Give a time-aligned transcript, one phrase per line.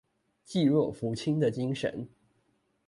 [0.47, 2.09] 濟弱扶傾的精神